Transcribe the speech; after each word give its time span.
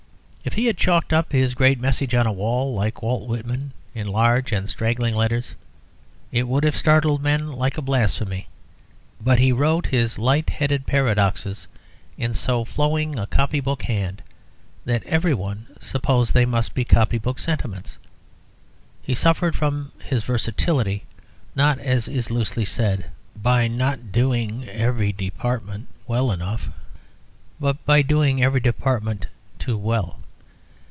If 0.43 0.55
he 0.55 0.65
had 0.65 0.75
chalked 0.75 1.13
up 1.13 1.31
his 1.31 1.53
great 1.53 1.79
message 1.79 2.15
on 2.15 2.25
a 2.25 2.31
wall, 2.31 2.73
like 2.73 3.03
Walt 3.03 3.29
Whitman, 3.29 3.73
in 3.93 4.07
large 4.07 4.51
and 4.51 4.67
straggling 4.67 5.13
letters, 5.15 5.53
it 6.31 6.47
would 6.47 6.63
have 6.63 6.75
startled 6.75 7.21
men 7.21 7.51
like 7.53 7.77
a 7.77 7.81
blasphemy. 7.81 8.47
But 9.21 9.37
he 9.37 9.51
wrote 9.51 9.85
his 9.85 10.17
light 10.17 10.49
headed 10.49 10.87
paradoxes 10.87 11.67
in 12.17 12.33
so 12.33 12.65
flowing 12.65 13.19
a 13.19 13.27
copy 13.27 13.59
book 13.59 13.83
hand 13.83 14.23
that 14.83 15.03
everyone 15.03 15.67
supposed 15.79 16.33
they 16.33 16.45
must 16.47 16.73
be 16.73 16.83
copy 16.85 17.19
book 17.19 17.37
sentiments. 17.37 17.99
He 19.03 19.13
suffered 19.13 19.55
from 19.55 19.91
his 20.03 20.23
versatility, 20.23 21.03
not, 21.55 21.77
as 21.77 22.07
is 22.07 22.31
loosely 22.31 22.65
said, 22.65 23.05
by 23.39 23.67
not 23.67 24.11
doing 24.11 24.67
every 24.67 25.13
department 25.13 25.87
well 26.07 26.31
enough, 26.31 26.69
but 27.59 27.85
by 27.85 28.01
doing 28.01 28.41
every 28.41 28.59
department 28.59 29.27
too 29.59 29.77
well. 29.77 30.17